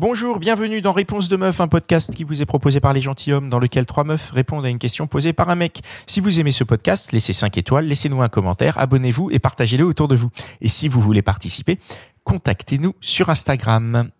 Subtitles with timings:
[0.00, 3.48] Bonjour, bienvenue dans Réponse de Meuf, un podcast qui vous est proposé par les gentilshommes
[3.48, 5.82] dans lequel trois meufs répondent à une question posée par un mec.
[6.06, 10.06] Si vous aimez ce podcast, laissez 5 étoiles, laissez-nous un commentaire, abonnez-vous et partagez-le autour
[10.06, 10.30] de vous.
[10.60, 11.80] Et si vous voulez participer,
[12.22, 14.10] contactez-nous sur Instagram.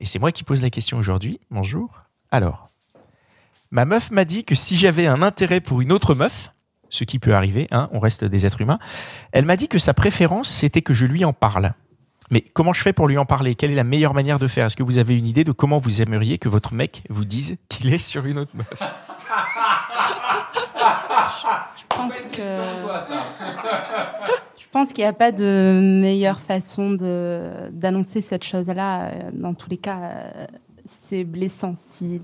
[0.00, 1.38] Et c'est moi qui pose la question aujourd'hui.
[1.52, 2.02] Bonjour.
[2.32, 2.70] Alors,
[3.70, 6.50] ma meuf m'a dit que si j'avais un intérêt pour une autre meuf,
[6.88, 8.80] ce qui peut arriver, hein, on reste des êtres humains,
[9.30, 11.74] elle m'a dit que sa préférence, c'était que je lui en parle.
[12.30, 13.54] Mais comment je fais pour lui en parler?
[13.54, 14.66] Quelle est la meilleure manière de faire?
[14.66, 17.56] Est-ce que vous avez une idée de comment vous aimeriez que votre mec vous dise
[17.68, 18.82] qu'il est sur une autre meuf?
[21.76, 22.42] Je pense que.
[24.58, 29.10] Je pense qu'il n'y a pas de meilleure façon de d'annoncer cette chose-là.
[29.32, 30.12] Dans tous les cas,
[30.84, 31.74] c'est blessant.
[31.74, 32.20] Si...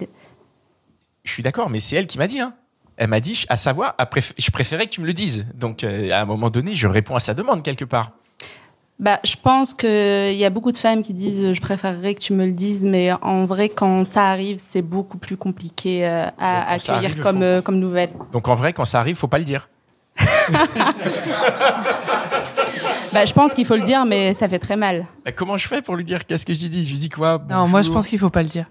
[1.25, 2.41] Je suis d'accord, mais c'est elle qui m'a dit.
[2.41, 2.55] Hein.
[2.97, 3.97] Elle m'a dit, à savoir,
[4.39, 5.47] je préférais que tu me le dises.
[5.55, 8.13] Donc, euh, à un moment donné, je réponds à sa demande quelque part.
[8.99, 9.89] Bah, je pense qu'il
[10.37, 13.13] y a beaucoup de femmes qui disent je préférerais que tu me le dises, mais
[13.21, 17.43] en vrai, quand ça arrive, c'est beaucoup plus compliqué euh, à accueillir arrive, comme, faut-
[17.43, 18.09] euh, comme nouvelle.
[18.33, 19.69] Donc, en vrai, quand ça arrive, faut pas le dire.
[23.13, 25.07] Bah, je pense qu'il faut le dire, mais ça fait très mal.
[25.25, 26.27] Bah, comment je fais pour lui dire?
[26.27, 26.87] Qu'est-ce que je lui dis?
[26.87, 27.43] Je lui dis quoi?
[27.49, 28.67] Non, moi je pense qu'il faut pas le dire.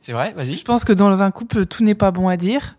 [0.00, 0.32] C'est vrai?
[0.36, 0.56] Vas-y.
[0.56, 2.76] Je pense que dans un couple, tout n'est pas bon à dire.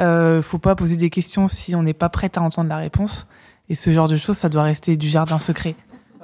[0.00, 3.26] Euh, faut pas poser des questions si on n'est pas prête à entendre la réponse.
[3.70, 5.76] Et ce genre de choses, ça doit rester du jardin secret.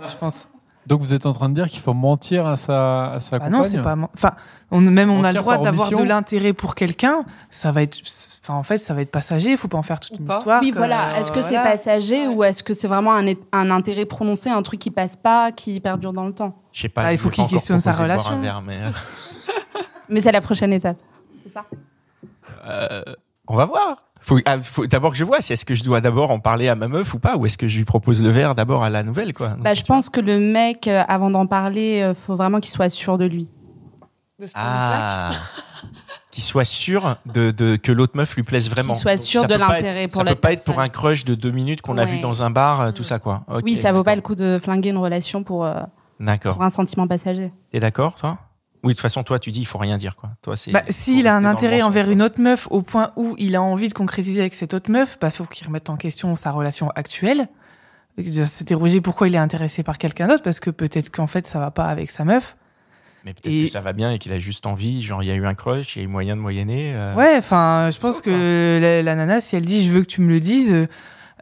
[0.08, 0.48] Je pense.
[0.86, 3.44] Donc vous êtes en train de dire qu'il faut mentir à sa, à sa Bah
[3.46, 3.96] compagne non, c'est pas.
[4.14, 4.32] Enfin,
[4.70, 7.24] on, même on a le droit d'avoir de l'intérêt pour quelqu'un.
[7.50, 8.00] Ça va être.
[8.42, 9.56] Enfin, en fait, ça va être passager.
[9.56, 10.38] Faut pas en faire toute une pas.
[10.38, 10.62] histoire.
[10.62, 11.10] Oui, voilà.
[11.10, 14.62] euh, Est-ce que c'est passager ou est-ce que c'est vraiment un, un intérêt prononcé, un
[14.62, 16.56] truc qui passe pas, qui perdure dans le temps?
[16.72, 17.02] Je sais pas.
[17.02, 18.32] Bah, il faut qu'il questionne sa relation.
[18.32, 18.90] un verre, mais, euh,
[20.08, 20.96] Mais c'est la prochaine étape.
[21.44, 21.64] C'est ça
[22.66, 23.02] euh,
[23.46, 24.09] on va voir.
[24.22, 26.68] Faut, ah, faut d'abord que je vois si est-ce que je dois d'abord en parler
[26.68, 28.90] à ma meuf ou pas, ou est-ce que je lui propose le verre d'abord à
[28.90, 29.48] la nouvelle, quoi.
[29.50, 29.96] Donc, Bah, je vois.
[29.96, 33.24] pense que le mec, euh, avant d'en parler, euh, faut vraiment qu'il soit sûr de
[33.24, 33.50] lui.
[34.38, 34.52] De se.
[34.56, 35.30] Ah.
[36.30, 38.92] Qu'il soit sûr de, de que l'autre meuf lui plaise vraiment.
[38.92, 41.24] Qu'il soit sûr ça de l'intérêt pour Ça la peut pas être pour un crush
[41.24, 43.42] de deux minutes qu'on a vu dans un bar, euh, tout ça quoi.
[43.64, 45.80] Oui, ça vaut pas le coup de flinguer une relation pour, euh,
[46.20, 46.52] D'accord.
[46.54, 47.50] pour un sentiment passager.
[47.72, 48.38] T'es d'accord, toi?
[48.82, 50.30] Oui, de toute façon, toi, tu dis il faut rien dire, quoi.
[50.42, 50.72] Toi, c'est.
[50.72, 52.12] Bah, s'il a un intérêt envers quoi.
[52.14, 55.18] une autre meuf au point où il a envie de concrétiser avec cette autre meuf,
[55.20, 57.48] bah faut qu'il remette en question sa relation actuelle.
[58.26, 61.70] S'interroger pourquoi il est intéressé par quelqu'un d'autre, parce que peut-être qu'en fait ça va
[61.70, 62.56] pas avec sa meuf.
[63.24, 65.02] Mais peut-être Et- que ça va bien et qu'il a juste envie.
[65.02, 66.92] Genre, il y a eu un crush, il y a eu moyen de moyenner.
[66.94, 70.06] euh, Ouais, enfin, je pense que la, la nana, si elle dit je veux que
[70.06, 70.88] tu me le dises,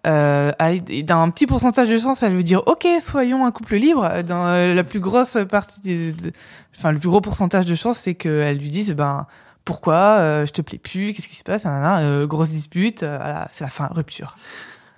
[0.08, 3.76] euh, elle- dans un petit pourcentage de chance, elle veut dire ok, soyons un couple
[3.76, 4.22] libre.
[4.22, 5.80] Dans euh, la plus grosse partie,
[6.12, 6.32] de-
[6.76, 9.26] enfin le plus gros pourcentage de chance, c'est qu'elle lui dise ben
[9.64, 13.46] pourquoi euh, je te plais plus, qu'est-ce qui se passe, euh, grosse dispute, euh, voilà,
[13.50, 14.34] c'est la fin, rupture.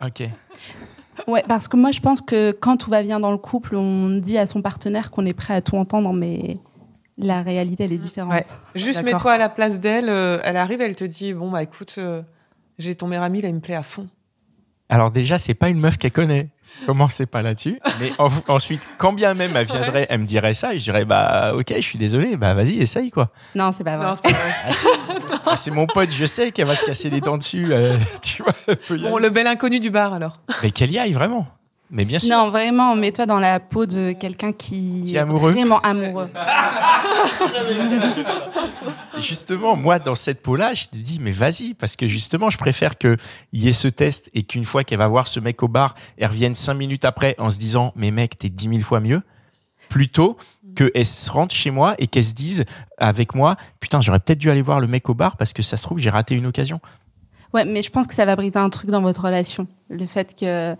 [0.04, 0.22] Ok.
[1.26, 4.08] Ouais, parce que moi, je pense que quand tout va bien dans le couple, on
[4.10, 6.56] dit à son partenaire qu'on est prêt à tout entendre, mais
[7.18, 8.32] la réalité, elle est différente.
[8.32, 8.46] Ouais.
[8.74, 10.08] Juste mets-toi à la place d'elle.
[10.08, 12.22] euh, elle arrive, elle te dit Bon, bah écoute, euh,
[12.78, 14.08] j'ai ton meilleur ami, là, il me plaît à fond.
[14.90, 16.48] Alors déjà, c'est pas une meuf qu'elle connaît.
[16.86, 17.80] Commencez pas là-dessus.
[18.00, 21.04] Mais en- ensuite, quand bien même elle viendrait, elle me dirait ça, et je dirais
[21.04, 23.30] bah ok, je suis désolé, bah vas-y, essaye quoi.
[23.54, 24.06] Non, c'est pas vrai.
[24.06, 24.54] Non, c'est pas vrai.
[24.66, 24.70] Ah.
[25.46, 27.66] Ah, c'est mon pote, je sais qu'elle va se casser les dents dessus.
[27.70, 28.54] euh, tu vois.
[28.98, 30.40] bon, le bel inconnu du bar, alors.
[30.62, 31.46] Mais qu'elle y aille vraiment.
[31.92, 32.30] Mais bien sûr.
[32.30, 35.50] Non, vraiment, mets-toi dans la peau de quelqu'un qui, Qui est amoureux.
[35.50, 36.28] vraiment amoureux.
[39.18, 42.58] Et justement, moi, dans cette peau-là, je t'ai dit, mais vas-y, parce que justement, je
[42.58, 43.18] préfère qu'il
[43.52, 46.28] y ait ce test et qu'une fois qu'elle va voir ce mec au bar, elle
[46.28, 49.22] revienne cinq minutes après en se disant, mais mec, t'es dix mille fois mieux,
[49.88, 50.36] plutôt
[50.76, 52.64] qu'elle se rentre chez moi et qu'elle se dise
[52.98, 55.76] avec moi, putain, j'aurais peut-être dû aller voir le mec au bar parce que ça
[55.76, 56.80] se trouve, j'ai raté une occasion.
[57.52, 59.66] Ouais, mais je pense que ça va briser un truc dans votre relation.
[59.88, 60.76] Le fait que.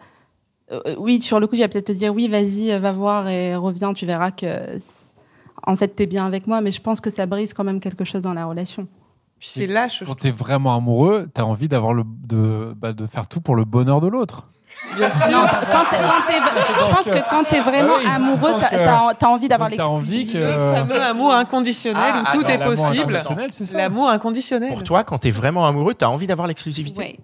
[0.72, 3.28] Euh, oui, sur le coup, tu vas peut-être te dire oui, vas-y, euh, va voir
[3.28, 4.46] et reviens, tu verras que.
[5.66, 8.04] En fait, t'es bien avec moi, mais je pense que ça brise quand même quelque
[8.04, 8.86] chose dans la relation.
[9.38, 10.00] Puis c'est lâche.
[10.00, 13.56] je Quand t'es vraiment amoureux, t'as envie d'avoir le de, bah, de faire tout pour
[13.56, 14.48] le bonheur de l'autre.
[14.96, 15.30] Bien sûr.
[15.30, 15.40] Non,
[15.72, 18.84] quand t'es- quand t'es- je pense que quand t'es vraiment Ah oui, amoureux, t'as euh,
[18.86, 20.40] t'as- t'as envie d'avoir donc t'as envie l'exclusivité.
[20.40, 23.00] que- Le fameux amour inconditionnel Ah, où tout attends, est l'amour possible.
[23.16, 24.68] inconditionnel, c'est ça L'amour inconditionnel.
[24.68, 26.98] Pour toi, quand t'es vraiment amoureux, t'as envie d'avoir l'exclusivité.
[27.00, 27.18] Ouais.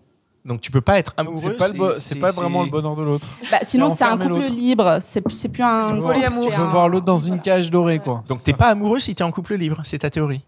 [0.46, 1.36] Donc tu peux pas être amoureux.
[1.36, 3.28] C'est pas, le bo- c'est pas vraiment le bonheur de l'autre.
[3.50, 4.52] Bah, sinon, C'est un couple l'autre.
[4.52, 4.98] libre.
[5.00, 5.88] C'est c'est plus un.
[5.88, 6.50] Je veux couple, polyamour.
[6.50, 8.22] veux un- voir l'autre dans une cage dorée, quoi.
[8.28, 10.42] Donc t'es pas amoureux si t'es en couple libre, c'est ta théorie.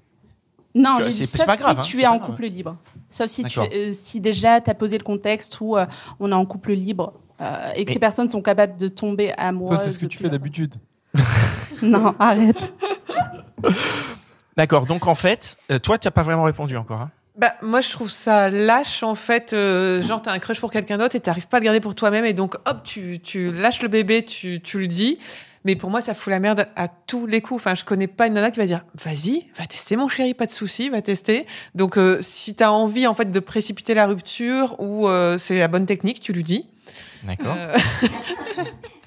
[0.74, 2.28] Non, Tu dit sauf pas grave, hein, si tu es en grave.
[2.30, 2.76] couple libre.
[3.08, 3.72] Sauf si, tu, D'accord.
[3.74, 5.86] euh, si déjà tu as posé le contexte où euh,
[6.20, 9.28] on est en couple libre euh, et que Mais- ces personnes sont capables de tomber
[9.28, 9.78] Toi, amoureuses.
[9.80, 10.74] c'est ce que tu fais d'habitude.
[11.82, 12.72] Non, arrête.
[14.56, 14.86] D'accord.
[14.86, 17.02] Donc en fait, euh, toi, tu n'as pas vraiment répondu encore.
[17.02, 17.10] hein.
[17.38, 19.52] Bah, moi, je trouve ça lâche, en fait.
[19.52, 21.94] euh, genre, t'as un crush pour quelqu'un d'autre et t'arrives pas à le garder pour
[21.94, 22.24] toi-même.
[22.24, 25.18] Et donc, hop, tu, tu lâches le bébé, tu, tu le dis.
[25.64, 27.60] Mais pour moi, ça fout la merde à tous les coups.
[27.60, 30.46] Enfin, je connais pas une nana qui va dire, vas-y, va tester, mon chéri, pas
[30.46, 31.46] de souci, va tester.
[31.74, 35.68] Donc, euh, si t'as envie, en fait, de précipiter la rupture ou euh, c'est la
[35.68, 36.66] bonne technique, tu lui dis.
[37.22, 37.54] D'accord.
[37.56, 37.76] Euh,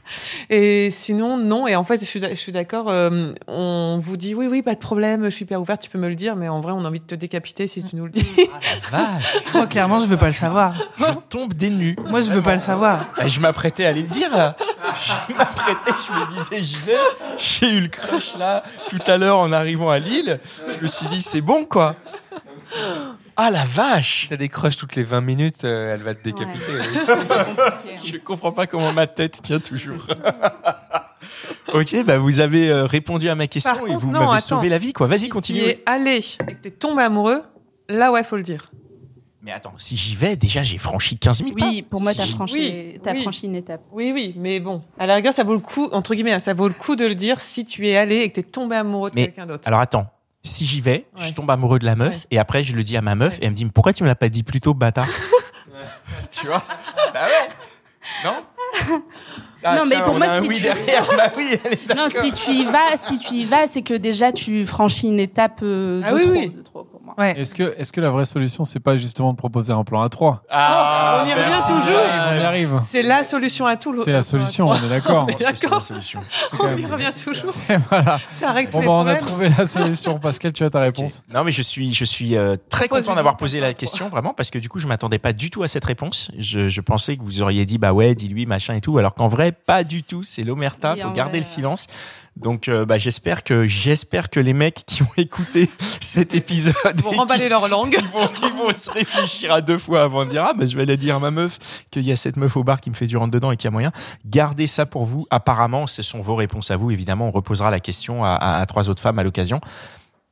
[0.49, 1.67] Et sinon, non.
[1.67, 2.89] Et en fait, je suis, d'accord.
[2.89, 5.97] euh, on vous dit oui, oui, pas de problème, je suis hyper ouverte, tu peux
[5.99, 6.35] me le dire.
[6.35, 8.25] Mais en vrai, on a envie de te décapiter si tu nous le dis.
[8.91, 10.75] Vache, Moi, clairement, je veux pas le savoir.
[10.99, 11.95] je tombe des nues.
[12.09, 13.05] Moi, je veux pas le savoir.
[13.17, 14.55] Ah, Je m'apprêtais à aller le dire là.
[15.29, 16.95] Je m'apprêtais, je me disais j'y vais.
[17.37, 20.39] J'ai eu le crush là tout à l'heure en arrivant à Lille.
[20.75, 21.95] Je me suis dit c'est bon quoi.
[23.43, 26.63] Ah la vache T'as des crushs toutes les 20 minutes, euh, elle va te décapiter.
[28.03, 30.05] Je comprends pas comment ma tête tient toujours.
[31.73, 34.37] ok, bah vous avez euh, répondu à ma question Par et contre, vous non, m'avez
[34.37, 34.57] attends.
[34.57, 35.07] sauvé la vie quoi.
[35.07, 35.59] Vas-y Si continue.
[35.59, 36.17] Tu es allé
[36.47, 37.41] et que t'es tombé amoureux,
[37.89, 38.71] là, ouais, faut le dire.
[39.41, 41.65] Mais attends, si j'y vais, déjà j'ai franchi 15 000 pas.
[41.65, 42.53] Oui, pour moi, Si j'y- franchi,
[42.93, 43.23] Oui, t'as oui.
[43.23, 43.81] franchi une étape.
[43.91, 46.53] Oui, oui, mais bon, à la rigueur, ça vaut le coup, entre guillemets, hein, ça
[46.53, 49.09] vaut le coup de le dire si tu es allé et que t'es tombé amoureux
[49.09, 49.67] de Mais quelqu'un d'autre.
[49.67, 50.05] Alors attends,
[50.43, 52.21] si j'y vais, je tombe amoureux de la meuf Ouais.
[52.31, 53.39] et après je le dis à ma meuf Ouais.
[53.41, 55.07] et elle me dit Mais pourquoi tu me l'as pas dit plus tôt bâtard?
[56.31, 56.63] Tu vois?
[57.13, 57.49] Bah ouais.
[58.25, 59.01] Non?
[59.63, 61.05] Ah, Non, mais pour moi, si oui tu- derrière.
[61.17, 61.55] Bah oui,
[61.95, 65.19] Non, si tu y vas, si tu y vas, c'est que déjà tu franchis une
[65.19, 66.49] étape euh, de, Ah oui, trop, oui.
[66.49, 67.25] de trop pour moi.
[67.25, 67.39] Ouais.
[67.39, 70.09] Est-ce que, est-ce que la vraie solution, c'est pas justement de proposer un plan à
[70.09, 72.01] 3 Ah, on y revient toujours.
[72.01, 72.79] On y arrive.
[72.83, 73.91] C'est la solution à tout.
[73.93, 75.25] le- C'est la solution, on est d'accord.
[75.27, 75.81] On est d'accord.
[75.81, 76.21] solution.
[76.59, 77.53] On y revient toujours.
[77.89, 78.19] Voilà.
[78.29, 80.19] Ça règle tous Bon, les bah, on a trouvé la solution.
[80.19, 81.23] Pascal, tu as ta réponse.
[81.33, 84.09] Non, mais je suis, je suis euh, très Pose content d'avoir posé la question.
[84.09, 86.31] vraiment, parce que du coup, je m'attendais pas du tout à cette réponse.
[86.37, 89.27] Je, je pensais que vous auriez dit, bah ouais, dis-lui, machin et tout, alors qu'en
[89.27, 90.23] vrai, pas du tout.
[90.23, 91.87] C'est l'omerta, faut garder vrai, le silence.
[92.41, 95.69] Donc, euh, bah, j'espère que, j'espère que les mecs qui ont écouté
[96.01, 97.95] cet épisode vont remballer leur langue.
[97.97, 100.75] ils vont, ils vont se réfléchir à deux fois avant de dire ah bah je
[100.75, 101.59] vais aller dire à ma meuf
[101.91, 103.65] qu'il y a cette meuf au bar qui me fait du rentre dedans et qu'il
[103.65, 103.91] y a moyen.
[104.25, 105.27] Gardez ça pour vous.
[105.29, 106.91] Apparemment, ce sont vos réponses à vous.
[106.91, 109.61] Évidemment, on reposera la question à, à- à trois autres femmes à l'occasion.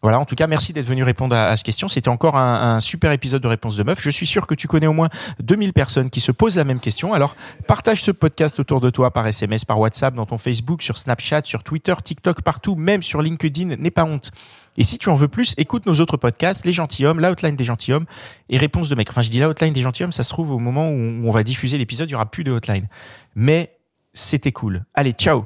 [0.02, 1.90] Voilà, en tout cas, merci d'être venu répondre à, cette question.
[1.90, 4.00] C'était encore un, super épisode de Réponse de Meuf.
[4.02, 5.10] Je suis sûr que tu connais au moins
[5.42, 7.14] 2000 personnes qui se posent la même question.
[7.14, 7.36] Alors,
[7.68, 11.42] partage ce podcast autour de toi par SMS, par WhatsApp, dans ton Facebook, sur Snapchat,
[11.44, 13.76] sur Twitter, TikTok, partout, même sur LinkedIn.
[13.76, 14.32] N'aie pas honte.
[14.78, 18.06] Et si tu en veux plus, écoute nos autres podcasts, Les Gentilhommes, l'outline des Gentilhommes
[18.48, 19.10] et Réponse de Mec.
[19.10, 21.78] Enfin, je dis l'outline des Gentilhommes, ça se trouve au moment où on va diffuser
[21.78, 22.88] l'épisode, il y aura plus de outline.
[23.36, 23.76] Mais
[24.14, 24.86] c'était cool.
[24.94, 25.46] Allez, ciao